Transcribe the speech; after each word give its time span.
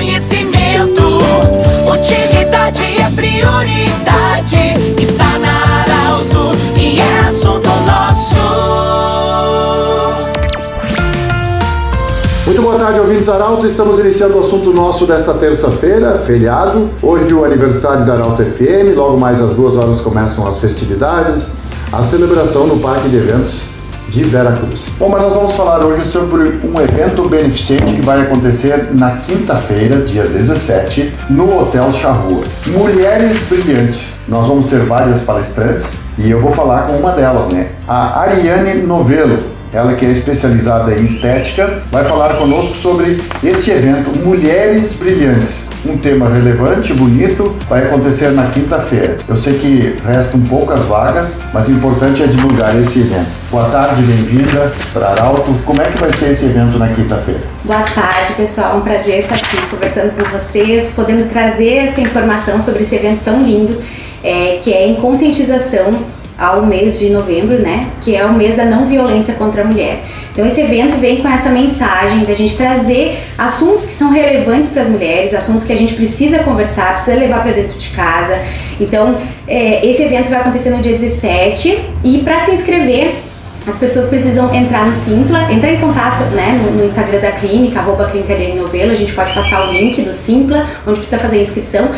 conhecimento. 0.00 1.02
Utilidade 1.92 2.82
é 2.82 3.10
prioridade. 3.14 4.56
Está 4.98 5.38
na 5.38 5.82
Arauto 5.82 6.56
e 6.74 6.98
é 6.98 7.28
assunto 7.28 7.68
nosso. 7.86 8.38
Muito 12.46 12.62
boa 12.62 12.78
tarde, 12.78 13.00
ouvintes 13.00 13.28
Arauto. 13.28 13.66
Estamos 13.66 13.98
iniciando 13.98 14.38
o 14.38 14.40
assunto 14.40 14.72
nosso 14.72 15.04
desta 15.04 15.34
terça-feira, 15.34 16.14
feriado. 16.18 16.88
Hoje 17.02 17.34
o 17.34 17.44
aniversário 17.44 18.06
da 18.06 18.14
Arauto 18.14 18.42
FM. 18.42 18.96
Logo 18.96 19.20
mais 19.20 19.42
às 19.42 19.52
duas 19.52 19.76
horas 19.76 20.00
começam 20.00 20.46
as 20.46 20.58
festividades, 20.58 21.50
a 21.92 22.02
celebração 22.02 22.66
no 22.66 22.78
Parque 22.78 23.06
de 23.10 23.18
Eventos 23.18 23.69
de 24.10 24.24
Veracruz. 24.24 24.90
Bom, 24.98 25.08
mas 25.08 25.22
nós 25.22 25.34
vamos 25.34 25.54
falar 25.54 25.84
hoje 25.84 26.04
sobre 26.04 26.58
um 26.64 26.80
evento 26.80 27.28
beneficente 27.28 27.94
que 27.94 28.02
vai 28.02 28.22
acontecer 28.22 28.88
na 28.92 29.12
quinta-feira, 29.18 29.98
dia 29.98 30.24
17, 30.24 31.14
no 31.30 31.60
Hotel 31.60 31.92
Charrua. 31.92 32.42
Mulheres 32.66 33.40
Brilhantes. 33.44 34.18
Nós 34.26 34.46
vamos 34.48 34.66
ter 34.66 34.80
várias 34.80 35.20
palestrantes 35.20 35.92
e 36.18 36.28
eu 36.28 36.40
vou 36.40 36.50
falar 36.52 36.88
com 36.88 36.94
uma 36.94 37.12
delas, 37.12 37.48
né? 37.48 37.68
A 37.86 38.20
Ariane 38.20 38.82
Novelo. 38.82 39.38
Ela 39.72 39.94
que 39.94 40.04
é 40.04 40.10
especializada 40.10 40.92
em 40.92 41.04
estética, 41.04 41.80
vai 41.92 42.02
falar 42.02 42.34
conosco 42.34 42.74
sobre 42.74 43.22
esse 43.44 43.70
evento 43.70 44.18
Mulheres 44.18 44.94
Brilhantes 44.94 45.69
um 45.86 45.96
tema 45.96 46.28
relevante, 46.28 46.92
bonito, 46.92 47.54
vai 47.68 47.84
acontecer 47.84 48.30
na 48.30 48.46
quinta-feira. 48.46 49.16
Eu 49.26 49.36
sei 49.36 49.54
que 49.54 49.96
restam 50.06 50.40
poucas 50.42 50.80
vagas, 50.84 51.36
mas 51.52 51.68
o 51.68 51.72
importante 51.72 52.22
é 52.22 52.26
divulgar 52.26 52.76
esse 52.76 53.00
evento. 53.00 53.30
Boa 53.50 53.68
tarde, 53.70 54.02
bem-vinda 54.02 54.72
para 54.92 55.08
Arauto. 55.08 55.52
Como 55.64 55.80
é 55.80 55.86
que 55.86 55.98
vai 55.98 56.12
ser 56.12 56.32
esse 56.32 56.46
evento 56.46 56.78
na 56.78 56.88
quinta-feira? 56.88 57.42
Boa 57.64 57.82
tarde, 57.82 58.34
pessoal. 58.36 58.78
Um 58.78 58.80
prazer 58.82 59.20
estar 59.20 59.36
aqui 59.36 59.56
conversando 59.70 60.14
com 60.16 60.38
vocês, 60.38 60.90
podendo 60.94 61.28
trazer 61.30 61.88
essa 61.88 62.00
informação 62.00 62.60
sobre 62.60 62.82
esse 62.82 62.96
evento 62.96 63.22
tão 63.24 63.42
lindo, 63.42 63.82
é, 64.22 64.58
que 64.62 64.72
é 64.72 64.86
em 64.86 64.96
conscientização 64.96 65.90
ao 66.40 66.64
mês 66.64 66.98
de 66.98 67.10
novembro, 67.10 67.60
né? 67.60 67.90
Que 68.00 68.16
é 68.16 68.24
o 68.24 68.32
mês 68.32 68.56
da 68.56 68.64
não 68.64 68.86
violência 68.86 69.34
contra 69.34 69.62
a 69.62 69.64
mulher. 69.64 70.00
Então 70.32 70.46
esse 70.46 70.60
evento 70.60 70.96
vem 70.96 71.18
com 71.18 71.28
essa 71.28 71.50
mensagem 71.50 72.24
da 72.24 72.32
gente 72.32 72.56
trazer 72.56 73.18
assuntos 73.36 73.84
que 73.84 73.92
são 73.92 74.10
relevantes 74.10 74.70
para 74.70 74.82
as 74.82 74.88
mulheres, 74.88 75.34
assuntos 75.34 75.64
que 75.64 75.72
a 75.72 75.76
gente 75.76 75.94
precisa 75.94 76.38
conversar, 76.38 76.94
precisa 76.94 77.16
levar 77.16 77.42
para 77.42 77.52
dentro 77.52 77.76
de 77.76 77.90
casa. 77.90 78.40
Então 78.80 79.18
é, 79.46 79.86
esse 79.86 80.02
evento 80.02 80.30
vai 80.30 80.40
acontecer 80.40 80.70
no 80.70 80.80
dia 80.80 80.96
17 80.96 81.78
e 82.02 82.18
para 82.18 82.40
se 82.40 82.52
inscrever 82.52 83.16
as 83.66 83.76
pessoas 83.76 84.06
precisam 84.06 84.54
entrar 84.54 84.86
no 84.86 84.94
Simpla, 84.94 85.52
entrar 85.52 85.70
em 85.70 85.80
contato 85.80 86.22
né, 86.34 86.58
no, 86.74 86.84
Instagram 86.84 87.20
da 87.20 87.32
clínica, 87.32 87.80
arroba 87.80 88.06
clínica 88.06 88.34
Novelo, 88.54 88.92
a 88.92 88.94
gente 88.94 89.12
pode 89.12 89.34
passar 89.34 89.68
o 89.68 89.72
link 89.72 90.00
do 90.00 90.14
Simpla, 90.14 90.66
onde 90.86 91.00
precisa 91.00 91.18
fazer 91.18 91.38
a 91.38 91.40
inscrição 91.42 91.90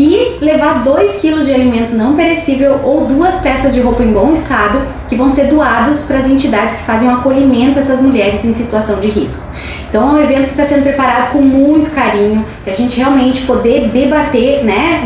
e 0.00 0.38
levar 0.40 0.82
2 0.82 1.16
kg 1.16 1.44
de 1.44 1.52
alimento 1.52 1.92
não 1.92 2.16
perecível 2.16 2.80
ou 2.82 3.04
duas 3.04 3.36
peças 3.40 3.74
de 3.74 3.82
roupa 3.82 4.02
em 4.02 4.10
bom 4.10 4.32
estado 4.32 4.80
que 5.06 5.14
vão 5.14 5.28
ser 5.28 5.48
doados 5.48 6.04
para 6.04 6.20
as 6.20 6.26
entidades 6.26 6.76
que 6.76 6.84
fazem 6.84 7.06
o 7.06 7.12
acolhimento 7.12 7.78
a 7.78 7.82
essas 7.82 8.00
mulheres 8.00 8.42
em 8.42 8.54
situação 8.54 8.98
de 8.98 9.08
risco. 9.10 9.44
Então 9.90 10.08
é 10.08 10.20
um 10.20 10.24
evento 10.24 10.44
que 10.44 10.50
está 10.52 10.64
sendo 10.64 10.84
preparado 10.84 11.32
com 11.32 11.42
muito 11.42 11.90
carinho 11.90 12.46
para 12.64 12.72
a 12.72 12.76
gente 12.76 12.96
realmente 12.96 13.42
poder 13.42 13.88
debater, 13.88 14.64
né? 14.64 15.02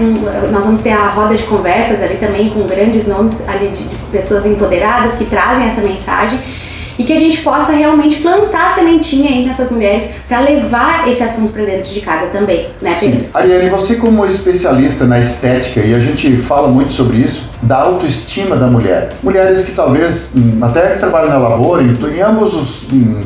Nós 0.53 0.65
vamos 0.65 0.81
ter 0.81 0.93
a 0.93 1.09
roda 1.09 1.35
de 1.35 1.43
conversas 1.43 2.01
ali 2.01 2.19
também 2.19 2.51
com 2.51 2.65
grandes 2.65 3.09
nomes 3.09 3.49
ali 3.49 3.71
de, 3.71 3.83
de 3.83 3.97
pessoas 4.13 4.47
empoderadas 4.47 5.17
que 5.17 5.25
trazem 5.25 5.67
essa 5.67 5.81
mensagem 5.81 6.39
e 6.99 7.05
que 7.05 7.13
a 7.13 7.19
gente 7.19 7.43
possa 7.43 7.73
realmente 7.73 8.21
plantar 8.21 8.69
a 8.69 8.75
sementinha 8.75 9.31
aí 9.31 9.47
nessas 9.47 9.71
mulheres 9.71 10.11
para 10.29 10.41
levar 10.41 11.09
esse 11.09 11.23
assunto 11.23 11.53
para 11.53 11.65
dentro 11.65 11.93
de 11.93 12.01
casa 12.01 12.27
também, 12.27 12.69
né, 12.81 12.95
Pedro? 12.99 13.19
Sim. 13.19 13.29
Ariane, 13.33 13.71
você 13.71 13.97
como 13.97 14.25
especialista 14.27 15.05
na 15.05 15.21
estética 15.21 15.81
e 15.81 15.95
a 15.95 15.99
gente 15.99 16.37
fala 16.37 16.69
muito 16.69 16.93
sobre 16.93 17.19
isso, 17.19 17.49
da 17.63 17.79
autoestima 17.79 18.57
da 18.57 18.67
mulher. 18.67 19.11
Mulheres 19.23 19.63
que 19.63 19.73
talvez 19.73 20.31
hum, 20.35 20.59
até 20.61 20.91
que 20.91 20.99
trabalham 20.99 21.31
na 21.31 21.39
lavoura, 21.39 21.83
em, 21.83 21.93
em 21.93 22.21
ambos 22.21 22.55
os, 22.55 22.83
hum, 22.93 23.21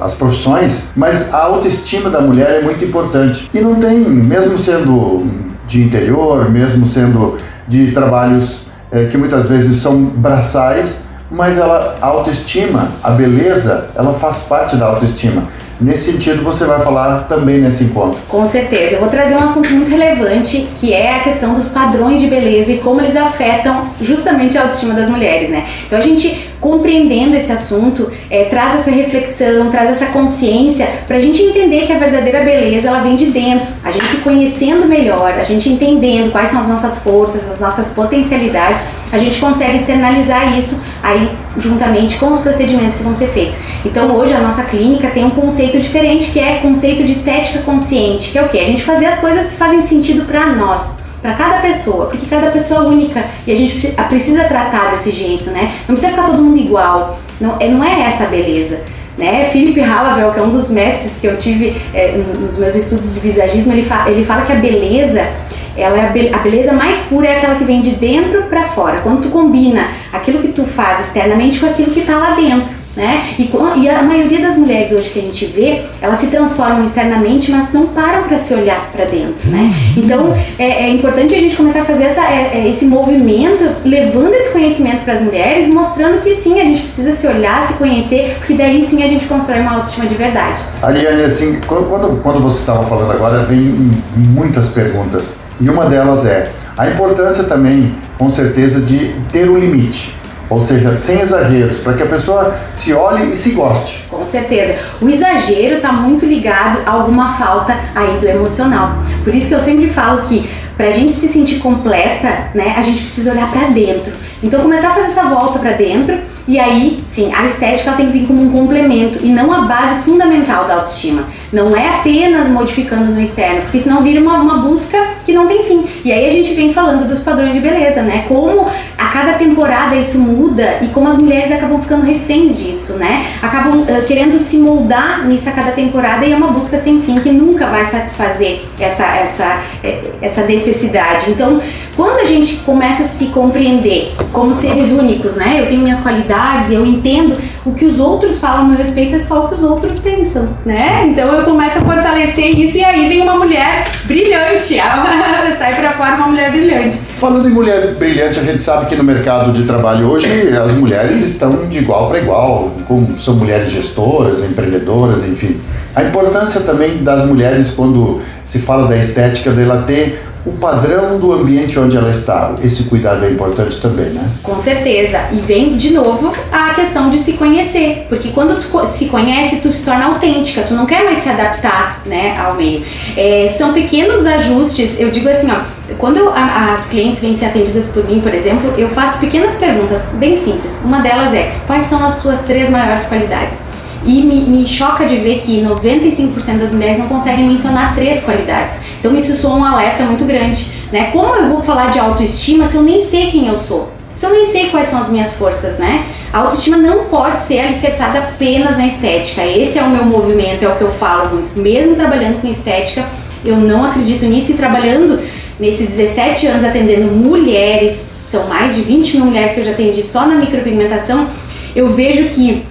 as 0.00 0.14
profissões, 0.14 0.84
mas 0.96 1.32
a 1.32 1.44
autoestima 1.44 2.10
da 2.10 2.20
mulher 2.20 2.60
é 2.60 2.62
muito 2.62 2.84
importante. 2.84 3.48
E 3.52 3.60
não 3.60 3.74
tem, 3.74 3.98
mesmo 3.98 4.58
sendo 4.58 5.26
de 5.66 5.82
interior, 5.82 6.50
mesmo 6.50 6.88
sendo 6.88 7.36
de 7.68 7.92
trabalhos 7.92 8.64
é, 8.90 9.06
que 9.06 9.16
muitas 9.16 9.48
vezes 9.48 9.78
são 9.78 9.96
braçais, 9.96 11.00
mas 11.32 11.56
ela, 11.56 11.96
a 12.00 12.06
autoestima, 12.06 12.92
a 13.02 13.10
beleza, 13.10 13.88
ela 13.96 14.12
faz 14.12 14.40
parte 14.40 14.76
da 14.76 14.86
autoestima. 14.86 15.44
Nesse 15.80 16.12
sentido, 16.12 16.44
você 16.44 16.64
vai 16.64 16.80
falar 16.80 17.22
também 17.22 17.58
nesse 17.58 17.82
encontro. 17.82 18.16
Com 18.28 18.44
certeza. 18.44 18.94
Eu 18.94 19.00
vou 19.00 19.08
trazer 19.08 19.34
um 19.34 19.42
assunto 19.42 19.68
muito 19.70 19.90
relevante, 19.90 20.68
que 20.78 20.92
é 20.92 21.16
a 21.16 21.20
questão 21.20 21.54
dos 21.54 21.68
padrões 21.68 22.20
de 22.20 22.28
beleza 22.28 22.70
e 22.70 22.78
como 22.78 23.00
eles 23.00 23.16
afetam 23.16 23.88
justamente 24.00 24.56
a 24.56 24.62
autoestima 24.62 24.94
das 24.94 25.10
mulheres, 25.10 25.50
né? 25.50 25.66
Então, 25.86 25.98
a 25.98 26.02
gente 26.02 26.52
compreendendo 26.60 27.34
esse 27.34 27.50
assunto, 27.50 28.12
é, 28.30 28.44
traz 28.44 28.80
essa 28.80 28.90
reflexão, 28.92 29.70
traz 29.70 29.90
essa 29.90 30.06
consciência 30.12 30.86
para 31.08 31.16
a 31.16 31.20
gente 31.20 31.42
entender 31.42 31.86
que 31.86 31.92
a 31.92 31.98
verdadeira 31.98 32.44
beleza 32.44 32.86
ela 32.86 33.00
vem 33.00 33.16
de 33.16 33.26
dentro. 33.26 33.66
A 33.82 33.90
gente 33.90 34.04
se 34.04 34.18
conhecendo 34.18 34.86
melhor, 34.86 35.32
a 35.32 35.42
gente 35.42 35.68
entendendo 35.68 36.30
quais 36.30 36.50
são 36.50 36.60
as 36.60 36.68
nossas 36.68 36.98
forças, 36.98 37.50
as 37.50 37.58
nossas 37.58 37.90
potencialidades, 37.90 38.82
a 39.12 39.18
gente 39.18 39.38
consegue 39.38 39.76
externalizar 39.76 40.58
isso 40.58 40.82
aí 41.02 41.30
juntamente 41.58 42.16
com 42.16 42.30
os 42.30 42.40
procedimentos 42.40 42.96
que 42.96 43.02
vão 43.02 43.14
ser 43.14 43.28
feitos. 43.28 43.60
Então 43.84 44.16
hoje 44.16 44.32
a 44.32 44.40
nossa 44.40 44.62
clínica 44.64 45.10
tem 45.10 45.24
um 45.24 45.30
conceito 45.30 45.78
diferente 45.78 46.30
que 46.30 46.40
é 46.40 46.60
conceito 46.60 47.04
de 47.04 47.12
estética 47.12 47.60
consciente, 47.60 48.32
que 48.32 48.38
é 48.38 48.42
o 48.42 48.48
que? 48.48 48.58
A 48.58 48.64
gente 48.64 48.82
fazer 48.82 49.06
as 49.06 49.20
coisas 49.20 49.48
que 49.48 49.56
fazem 49.56 49.82
sentido 49.82 50.24
para 50.24 50.46
nós 50.46 51.02
para 51.20 51.34
cada 51.34 51.60
pessoa, 51.60 52.06
porque 52.06 52.26
cada 52.26 52.50
pessoa 52.50 52.84
é 52.84 52.88
única 52.88 53.24
e 53.46 53.52
a 53.52 53.56
gente 53.56 53.94
precisa 54.08 54.42
tratar 54.44 54.90
desse 54.90 55.12
jeito, 55.12 55.50
né? 55.50 55.72
Não 55.86 55.94
precisa 55.94 56.08
ficar 56.08 56.26
todo 56.26 56.42
mundo 56.42 56.58
igual, 56.58 57.20
não 57.40 57.56
é, 57.60 57.68
não 57.68 57.84
é 57.84 58.08
essa 58.08 58.24
a 58.24 58.26
beleza. 58.26 58.80
Né? 59.16 59.48
Philip 59.52 59.78
Halavel, 59.80 60.32
que 60.32 60.40
é 60.40 60.42
um 60.42 60.50
dos 60.50 60.70
mestres 60.70 61.20
que 61.20 61.26
eu 61.26 61.36
tive 61.36 61.76
é, 61.94 62.18
nos 62.40 62.58
meus 62.58 62.74
estudos 62.74 63.14
de 63.14 63.20
visagismo, 63.20 63.72
ele, 63.72 63.84
fa 63.84 64.10
ele 64.10 64.24
fala 64.24 64.42
que 64.42 64.52
a 64.52 64.56
beleza 64.56 65.28
ela 65.76 65.96
é 65.96 66.06
a, 66.06 66.10
be 66.10 66.30
a 66.32 66.38
beleza 66.38 66.72
mais 66.72 67.00
pura 67.00 67.26
é 67.26 67.36
aquela 67.38 67.54
que 67.54 67.64
vem 67.64 67.80
de 67.80 67.90
dentro 67.92 68.42
para 68.44 68.64
fora. 68.64 69.00
Quando 69.00 69.22
tu 69.22 69.28
combina 69.28 69.88
aquilo 70.12 70.40
que 70.40 70.48
tu 70.48 70.64
faz 70.64 71.06
externamente 71.06 71.60
com 71.60 71.66
aquilo 71.66 71.90
que 71.90 72.00
está 72.00 72.16
lá 72.16 72.30
dentro 72.32 72.82
né? 72.96 73.34
E, 73.38 73.50
e, 73.76 73.88
a 73.88 74.02
maioria 74.02 74.40
das 74.40 74.56
mulheres 74.56 74.92
hoje 74.92 75.10
que 75.10 75.18
a 75.18 75.22
gente 75.22 75.46
vê, 75.46 75.82
elas 76.00 76.18
se 76.18 76.26
transformam 76.26 76.84
externamente, 76.84 77.50
mas 77.50 77.72
não 77.72 77.86
param 77.88 78.24
para 78.24 78.38
se 78.38 78.52
olhar 78.52 78.78
para 78.92 79.06
dentro, 79.06 79.48
né? 79.50 79.72
Uhum. 79.96 80.02
Então 80.02 80.34
é, 80.58 80.84
é, 80.84 80.88
importante 80.90 81.34
a 81.34 81.38
gente 81.38 81.56
começar 81.56 81.82
a 81.82 81.84
fazer 81.84 82.04
essa, 82.04 82.22
é, 82.22 82.50
é 82.54 82.68
esse 82.68 82.84
movimento, 82.84 83.64
levando 83.84 84.34
esse 84.34 84.52
conhecimento 84.52 85.04
para 85.04 85.14
as 85.14 85.22
mulheres, 85.22 85.68
mostrando 85.68 86.20
que 86.20 86.34
sim, 86.34 86.60
a 86.60 86.64
gente 86.64 86.82
precisa 86.82 87.12
se 87.12 87.26
olhar, 87.26 87.66
se 87.66 87.74
conhecer, 87.74 88.36
porque 88.38 88.54
daí 88.54 88.86
sim 88.86 89.02
a 89.02 89.08
gente 89.08 89.26
constrói 89.26 89.60
uma 89.60 89.72
autoestima 89.72 90.06
de 90.06 90.14
verdade. 90.14 90.62
Aliane, 90.82 91.22
assim, 91.22 91.58
quando, 91.66 92.20
quando 92.22 92.42
você 92.42 92.60
estava 92.60 92.84
falando 92.84 93.10
agora, 93.10 93.44
vem 93.44 93.90
muitas 94.16 94.68
perguntas. 94.68 95.41
E 95.62 95.70
uma 95.70 95.86
delas 95.86 96.26
é 96.26 96.50
a 96.76 96.88
importância 96.88 97.44
também, 97.44 97.94
com 98.18 98.28
certeza, 98.28 98.80
de 98.80 99.14
ter 99.30 99.48
um 99.48 99.56
limite 99.56 100.20
ou 100.50 100.60
seja, 100.60 100.94
sem 100.96 101.20
exageros, 101.20 101.78
para 101.78 101.94
que 101.94 102.02
a 102.02 102.06
pessoa 102.06 102.54
se 102.76 102.92
olhe 102.92 103.32
e 103.32 103.36
se 103.36 103.52
goste. 103.52 104.04
Com 104.10 104.26
certeza. 104.26 104.76
O 105.00 105.08
exagero 105.08 105.76
está 105.76 105.90
muito 105.90 106.26
ligado 106.26 106.80
a 106.84 106.90
alguma 106.90 107.38
falta 107.38 107.74
aí 107.94 108.18
do 108.18 108.28
emocional. 108.28 108.96
Por 109.24 109.34
isso 109.34 109.48
que 109.48 109.54
eu 109.54 109.58
sempre 109.58 109.88
falo 109.88 110.20
que 110.22 110.50
para 110.76 110.88
a 110.88 110.90
gente 110.90 111.12
se 111.12 111.26
sentir 111.28 111.58
completa, 111.60 112.50
né, 112.54 112.74
a 112.76 112.82
gente 112.82 113.00
precisa 113.00 113.32
olhar 113.32 113.50
para 113.50 113.68
dentro. 113.68 114.12
Então 114.42 114.60
começar 114.60 114.90
a 114.90 114.94
fazer 114.94 115.06
essa 115.06 115.22
volta 115.22 115.58
para 115.58 115.72
dentro 115.72 116.18
e 116.46 116.58
aí, 116.58 117.02
sim, 117.10 117.32
a 117.32 117.46
estética 117.46 117.92
tem 117.92 118.06
que 118.06 118.18
vir 118.18 118.26
como 118.26 118.42
um 118.42 118.50
complemento 118.50 119.20
e 119.22 119.28
não 119.28 119.52
a 119.52 119.62
base 119.62 120.02
fundamental 120.02 120.64
da 120.64 120.74
autoestima. 120.74 121.24
Não 121.52 121.76
é 121.76 121.88
apenas 121.88 122.48
modificando 122.48 123.12
no 123.12 123.20
externo, 123.20 123.62
porque 123.62 123.78
senão 123.78 124.02
vira 124.02 124.20
uma, 124.20 124.38
uma 124.38 124.58
busca 124.58 124.98
que 125.24 125.32
não 125.32 125.46
tem 125.46 125.62
fim. 125.64 125.84
E 126.04 126.10
aí 126.10 126.26
a 126.26 126.30
gente 126.30 126.52
vem 126.54 126.72
falando 126.72 127.06
dos 127.06 127.20
padrões 127.20 127.52
de 127.52 127.60
beleza, 127.60 128.02
né? 128.02 128.24
Como 128.26 128.66
a 128.98 129.08
cada 129.08 129.34
temporada 129.34 129.94
isso 129.94 130.18
muda 130.18 130.78
e 130.80 130.88
como 130.88 131.08
as 131.08 131.18
mulheres 131.18 131.52
acabam 131.52 131.80
ficando 131.80 132.04
reféns 132.04 132.58
disso, 132.58 132.94
né? 132.94 133.26
Acabam 133.40 133.82
uh, 133.82 134.06
querendo 134.06 134.38
se 134.38 134.56
moldar 134.58 135.24
nisso 135.26 135.48
a 135.48 135.52
cada 135.52 135.72
temporada 135.72 136.24
e 136.24 136.32
é 136.32 136.36
uma 136.36 136.48
busca 136.48 136.78
sem 136.78 137.02
fim 137.02 137.20
que 137.20 137.30
nunca 137.30 137.66
vai 137.66 137.84
satisfazer 137.84 138.62
essa, 138.80 139.04
essa, 139.04 139.62
eh, 139.84 140.02
essa 140.20 140.42
necessidade. 140.42 141.30
Então, 141.30 141.60
quando 141.96 142.20
a 142.20 142.24
gente 142.24 142.56
começa 142.58 143.04
a 143.04 143.06
se 143.06 143.26
compreender 143.26 144.14
como 144.32 144.52
seres 144.54 144.90
únicos, 144.90 145.36
né? 145.36 145.60
Eu 145.60 145.66
tenho 145.66 145.82
minhas 145.82 146.00
qualidades, 146.00 146.70
eu 146.70 146.84
entendo 146.86 147.36
o 147.64 147.72
que 147.72 147.84
os 147.84 148.00
outros 148.00 148.38
falam 148.38 148.62
a 148.62 148.64
meu 148.64 148.78
respeito 148.78 149.14
é 149.14 149.18
só 149.18 149.44
o 149.44 149.48
que 149.48 149.54
os 149.54 149.62
outros 149.62 149.98
pensam, 149.98 150.48
né? 150.64 151.06
Então 151.08 151.32
eu 151.32 151.44
começo 151.44 151.78
a 151.78 151.82
fortalecer 151.82 152.58
isso 152.58 152.78
e 152.78 152.84
aí 152.84 153.08
vem 153.08 153.22
uma 153.22 153.36
mulher 153.36 153.86
brilhante, 154.04 154.76
sai 155.58 155.74
para 155.76 155.92
fora 155.92 156.16
uma 156.16 156.28
mulher 156.28 156.50
brilhante. 156.50 156.98
Falando 156.98 157.48
em 157.48 157.52
mulher 157.52 157.94
brilhante, 157.94 158.40
a 158.40 158.42
gente 158.42 158.60
sabe 158.60 158.86
que 158.86 158.96
no 158.96 159.04
mercado 159.04 159.52
de 159.52 159.64
trabalho 159.64 160.08
hoje 160.08 160.26
as 160.56 160.74
mulheres 160.74 161.20
estão 161.20 161.66
de 161.68 161.78
igual 161.78 162.08
para 162.08 162.18
igual, 162.18 162.72
como 162.88 163.14
são 163.16 163.36
mulheres 163.36 163.70
gestoras, 163.70 164.42
empreendedoras, 164.42 165.22
enfim. 165.24 165.60
A 165.94 166.02
importância 166.02 166.62
também 166.62 167.04
das 167.04 167.26
mulheres 167.26 167.70
quando 167.70 168.20
se 168.46 168.58
fala 168.58 168.88
da 168.88 168.96
estética 168.96 169.50
dela 169.50 169.84
ter 169.86 170.22
o 170.44 170.52
padrão 170.52 171.18
do 171.18 171.32
ambiente 171.32 171.78
onde 171.78 171.96
ela 171.96 172.10
está. 172.10 172.54
Esse 172.62 172.84
cuidado 172.84 173.24
é 173.24 173.30
importante 173.30 173.80
também, 173.80 174.06
né? 174.06 174.28
Com 174.42 174.58
certeza. 174.58 175.20
E 175.32 175.36
vem 175.36 175.76
de 175.76 175.92
novo 175.92 176.32
a 176.50 176.74
questão 176.74 177.10
de 177.10 177.18
se 177.18 177.34
conhecer, 177.34 178.06
porque 178.08 178.30
quando 178.30 178.60
tu 178.60 178.92
se 178.92 179.06
conhece, 179.06 179.56
tu 179.56 179.70
se 179.70 179.84
torna 179.84 180.06
autêntica, 180.06 180.62
tu 180.62 180.74
não 180.74 180.86
quer 180.86 181.04
mais 181.04 181.22
se 181.22 181.28
adaptar, 181.28 182.02
né, 182.04 182.36
ao 182.38 182.54
meio. 182.54 182.82
É, 183.16 183.52
são 183.56 183.72
pequenos 183.72 184.26
ajustes. 184.26 184.98
Eu 184.98 185.10
digo 185.10 185.28
assim, 185.28 185.50
ó, 185.50 185.60
quando 185.98 186.16
eu, 186.16 186.32
a, 186.32 186.74
as 186.74 186.86
clientes 186.86 187.20
vêm 187.20 187.36
ser 187.36 187.46
atendidas 187.46 187.88
por 187.88 188.04
mim, 188.06 188.20
por 188.20 188.34
exemplo, 188.34 188.72
eu 188.76 188.88
faço 188.88 189.20
pequenas 189.20 189.54
perguntas 189.54 190.02
bem 190.14 190.36
simples. 190.36 190.80
Uma 190.84 191.00
delas 191.00 191.32
é: 191.32 191.54
quais 191.66 191.84
são 191.84 192.04
as 192.04 192.14
suas 192.14 192.40
três 192.40 192.70
maiores 192.70 193.06
qualidades? 193.06 193.58
E 194.04 194.22
me, 194.22 194.40
me 194.42 194.66
choca 194.66 195.06
de 195.06 195.16
ver 195.16 195.40
que 195.40 195.62
95% 195.62 196.58
das 196.58 196.72
mulheres 196.72 196.98
não 196.98 197.06
conseguem 197.06 197.46
mencionar 197.46 197.94
três 197.94 198.22
qualidades. 198.22 198.76
Então 198.98 199.16
isso 199.16 199.40
soa 199.40 199.56
um 199.56 199.64
alerta 199.64 200.04
muito 200.04 200.24
grande, 200.24 200.72
né? 200.92 201.10
Como 201.12 201.34
eu 201.34 201.48
vou 201.48 201.62
falar 201.62 201.90
de 201.90 201.98
autoestima 201.98 202.66
se 202.68 202.76
eu 202.76 202.82
nem 202.82 203.06
sei 203.06 203.30
quem 203.30 203.46
eu 203.46 203.56
sou? 203.56 203.92
Se 204.14 204.26
eu 204.26 204.32
nem 204.32 204.44
sei 204.46 204.68
quais 204.68 204.88
são 204.88 205.00
as 205.00 205.08
minhas 205.08 205.34
forças, 205.34 205.78
né? 205.78 206.06
A 206.32 206.38
autoestima 206.38 206.76
não 206.76 207.04
pode 207.04 207.42
ser 207.42 207.60
alicerçada 207.60 208.18
apenas 208.18 208.76
na 208.76 208.86
estética. 208.86 209.44
Esse 209.44 209.78
é 209.78 209.82
o 209.82 209.88
meu 209.88 210.04
movimento, 210.04 210.64
é 210.64 210.68
o 210.68 210.76
que 210.76 210.82
eu 210.82 210.90
falo 210.90 211.34
muito. 211.34 211.58
Mesmo 211.58 211.94
trabalhando 211.94 212.40
com 212.40 212.48
estética, 212.48 213.06
eu 213.44 213.56
não 213.56 213.84
acredito 213.84 214.24
nisso 214.26 214.52
e 214.52 214.54
trabalhando 214.54 215.20
nesses 215.58 215.90
17 215.90 216.46
anos 216.46 216.64
atendendo 216.64 217.10
mulheres, 217.12 218.00
são 218.28 218.48
mais 218.48 218.74
de 218.74 218.82
20 218.82 219.16
mil 219.16 219.26
mulheres 219.26 219.52
que 219.52 219.60
eu 219.60 219.64
já 219.64 219.72
atendi 219.72 220.02
só 220.02 220.26
na 220.26 220.36
micropigmentação, 220.36 221.28
eu 221.74 221.90
vejo 221.90 222.30
que 222.30 222.64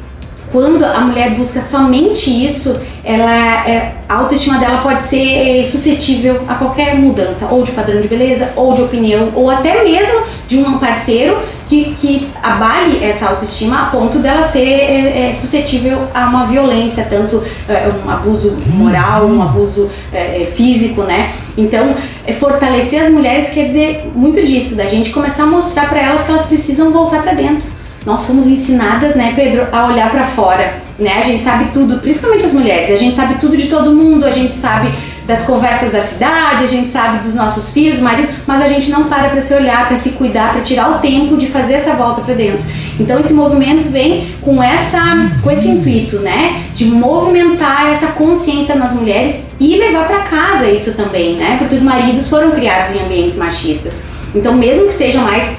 quando 0.51 0.83
a 0.83 1.00
mulher 1.01 1.31
busca 1.31 1.62
somente 1.62 2.30
isso, 2.45 2.81
ela, 3.03 3.68
é, 3.68 3.94
a 4.07 4.15
autoestima 4.15 4.59
dela 4.59 4.80
pode 4.81 5.03
ser 5.03 5.65
suscetível 5.65 6.42
a 6.48 6.56
qualquer 6.56 6.95
mudança, 6.95 7.48
ou 7.50 7.63
de 7.63 7.71
padrão 7.71 8.01
de 8.01 8.07
beleza, 8.07 8.50
ou 8.56 8.74
de 8.74 8.81
opinião, 8.81 9.31
ou 9.33 9.50
até 9.50 9.83
mesmo 9.83 10.21
de 10.48 10.57
um 10.59 10.77
parceiro 10.77 11.39
que, 11.65 11.94
que 11.94 12.27
abale 12.44 13.01
essa 13.01 13.30
autoestima 13.30 13.83
a 13.83 13.86
ponto 13.86 14.19
dela 14.19 14.44
ser 14.44 14.59
é, 14.59 15.30
é, 15.30 15.33
suscetível 15.33 16.00
a 16.13 16.27
uma 16.27 16.45
violência, 16.45 17.07
tanto 17.09 17.42
é, 17.69 17.89
um 18.06 18.09
abuso 18.09 18.57
moral, 18.68 19.25
um 19.25 19.42
abuso 19.42 19.89
é, 20.12 20.42
é, 20.42 20.45
físico, 20.45 21.03
né? 21.03 21.31
Então, 21.57 21.95
fortalecer 22.39 23.03
as 23.03 23.09
mulheres 23.09 23.50
quer 23.50 23.68
dizer 23.68 24.12
muito 24.13 24.44
disso, 24.45 24.75
da 24.75 24.86
gente 24.86 25.12
começar 25.12 25.44
a 25.44 25.48
mostrar 25.48 25.88
para 25.89 26.01
elas 26.01 26.24
que 26.24 26.31
elas 26.31 26.45
precisam 26.45 26.92
voltar 26.92 27.21
para 27.21 27.33
dentro 27.33 27.80
nós 28.06 28.25
fomos 28.25 28.48
ensinadas, 28.48 29.15
né, 29.15 29.33
Pedro, 29.36 29.68
a 29.71 29.88
olhar 29.88 30.09
para 30.09 30.25
fora, 30.27 30.81
né? 30.98 31.19
A 31.19 31.24
gente 31.24 31.44
sabe 31.44 31.65
tudo, 31.71 32.00
principalmente 32.00 32.45
as 32.45 32.53
mulheres, 32.53 32.89
a 32.89 32.98
gente 32.98 33.15
sabe 33.15 33.36
tudo 33.36 33.56
de 33.56 33.68
todo 33.68 33.94
mundo, 33.94 34.25
a 34.25 34.31
gente 34.31 34.53
sabe 34.53 34.92
das 35.27 35.44
conversas 35.44 35.92
da 35.92 36.01
cidade, 36.01 36.63
a 36.63 36.68
gente 36.68 36.89
sabe 36.89 37.19
dos 37.19 37.36
nossos 37.36 37.71
filhos, 37.71 38.00
marido, 38.00 38.30
mas 38.48 38.62
a 38.62 38.68
gente 38.68 38.89
não 38.89 39.03
para 39.03 39.30
para 39.30 39.42
se 39.42 39.53
olhar, 39.53 39.88
para 39.88 39.98
se 39.98 40.12
cuidar, 40.12 40.51
para 40.51 40.62
tirar 40.62 40.98
o 40.98 41.00
tempo 41.00 41.38
de 41.38 41.48
fazer 41.48 41.74
essa 41.74 41.94
volta 41.94 42.21
para 42.21 42.33
dentro. 42.33 42.62
Então 43.00 43.19
esse 43.19 43.33
movimento 43.33 43.88
vem 43.89 44.36
com 44.42 44.62
essa 44.62 45.00
com 45.44 45.51
esse 45.51 45.69
intuito, 45.69 46.18
né, 46.18 46.63
de 46.74 46.86
movimentar 46.86 47.94
essa 47.94 48.07
consciência 48.07 48.75
nas 48.75 48.94
mulheres 48.94 49.45
e 49.59 49.77
levar 49.77 50.07
para 50.07 50.19
casa 50.21 50.68
isso 50.68 50.95
também, 50.95 51.36
né? 51.36 51.57
Porque 51.59 51.75
os 51.75 51.83
maridos 51.83 52.27
foram 52.27 52.51
criados 52.51 52.95
em 52.95 53.00
ambientes 53.00 53.38
machistas. 53.38 53.94
Então 54.33 54.53
mesmo 54.53 54.88
que 54.88 54.94
sejam 54.94 55.24
mais 55.24 55.53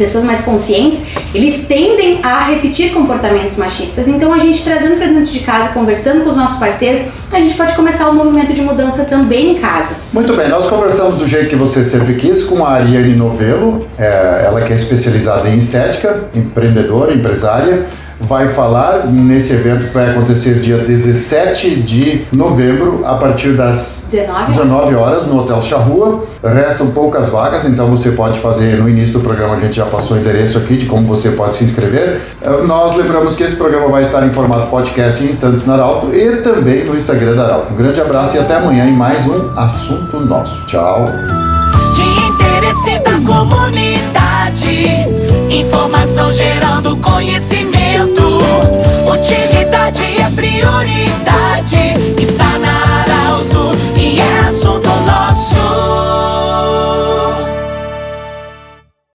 pessoas 0.00 0.24
mais 0.24 0.40
conscientes, 0.40 1.02
eles 1.34 1.66
tendem 1.66 2.20
a 2.22 2.46
repetir 2.46 2.90
comportamentos 2.94 3.58
machistas. 3.58 4.08
Então, 4.08 4.32
a 4.32 4.38
gente 4.38 4.64
trazendo 4.64 4.96
para 4.96 5.08
dentro 5.08 5.30
de 5.30 5.40
casa, 5.40 5.74
conversando 5.74 6.24
com 6.24 6.30
os 6.30 6.36
nossos 6.38 6.58
parceiros, 6.58 7.02
a 7.30 7.38
gente 7.38 7.54
pode 7.54 7.74
começar 7.74 8.08
o 8.08 8.12
um 8.12 8.14
movimento 8.14 8.54
de 8.54 8.62
mudança 8.62 9.04
também 9.04 9.52
em 9.52 9.54
casa. 9.56 9.94
Muito 10.10 10.32
bem, 10.34 10.48
nós 10.48 10.66
conversamos 10.68 11.16
do 11.16 11.28
jeito 11.28 11.50
que 11.50 11.56
você 11.56 11.84
sempre 11.84 12.14
quis 12.14 12.42
com 12.42 12.64
a 12.64 12.70
Ariane 12.70 13.14
Novelo, 13.14 13.86
é, 13.98 14.44
ela 14.46 14.62
que 14.62 14.72
é 14.72 14.76
especializada 14.76 15.46
em 15.50 15.58
estética, 15.58 16.30
empreendedora, 16.34 17.12
empresária 17.12 17.84
vai 18.20 18.48
falar 18.48 19.06
nesse 19.06 19.52
evento 19.52 19.86
que 19.86 19.94
vai 19.94 20.10
acontecer 20.10 20.60
dia 20.60 20.78
17 20.78 21.76
de 21.82 22.26
novembro, 22.32 23.02
a 23.04 23.14
partir 23.14 23.52
das 23.52 24.04
19, 24.10 24.52
19 24.52 24.94
horas, 24.94 25.26
no 25.26 25.40
Hotel 25.40 25.62
Charrua. 25.62 26.24
Restam 26.42 26.88
poucas 26.88 27.28
vagas, 27.28 27.64
então 27.64 27.88
você 27.88 28.12
pode 28.12 28.38
fazer 28.38 28.78
no 28.78 28.88
início 28.88 29.12
do 29.14 29.20
programa, 29.20 29.56
a 29.56 29.60
gente 29.60 29.76
já 29.76 29.84
passou 29.84 30.16
o 30.16 30.20
endereço 30.20 30.58
aqui 30.58 30.76
de 30.76 30.86
como 30.86 31.06
você 31.06 31.30
pode 31.30 31.56
se 31.56 31.64
inscrever. 31.64 32.20
Eh, 32.42 32.62
nós 32.66 32.94
lembramos 32.94 33.36
que 33.36 33.42
esse 33.42 33.56
programa 33.56 33.88
vai 33.88 34.04
estar 34.04 34.26
em 34.26 34.32
formato 34.32 34.68
podcast 34.68 35.22
em 35.22 35.30
instantes 35.30 35.66
na 35.66 35.74
Arauto 35.74 36.14
e 36.14 36.36
também 36.36 36.84
no 36.84 36.96
Instagram 36.96 37.34
da 37.34 37.44
Arauto. 37.44 37.72
Um 37.72 37.76
grande 37.76 38.00
abraço 38.00 38.36
e 38.36 38.38
até 38.38 38.56
amanhã 38.56 38.86
em 38.86 38.92
mais 38.92 39.26
um 39.26 39.50
Assunto 39.56 40.20
Nosso. 40.20 40.64
Tchau. 40.66 41.06
De 41.94 42.02
interesse 42.02 42.98
da 43.00 43.12
comunidade, 43.26 44.99
priorità. 50.60 51.29